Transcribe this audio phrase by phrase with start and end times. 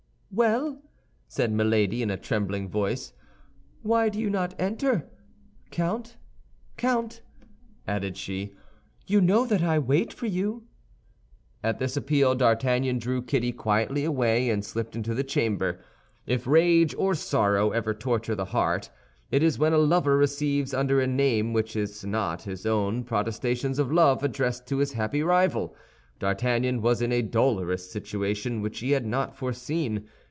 [0.33, 0.81] "Well,"
[1.27, 3.11] said Milady, in a trembling voice,
[3.81, 5.09] "why do you not enter?
[5.71, 6.15] Count,
[6.77, 7.21] Count,"
[7.85, 8.53] added she,
[9.05, 10.63] "you know that I wait for you."
[11.61, 15.81] At this appeal D'Artagnan drew Kitty quietly away, and slipped into the chamber.
[16.25, 18.89] If rage or sorrow ever torture the heart,
[19.31, 23.79] it is when a lover receives under a name which is not his own protestations
[23.79, 25.75] of love addressed to his happy rival.
[26.19, 30.07] D'Artagnan was in a dolorous situation which he had not foreseen.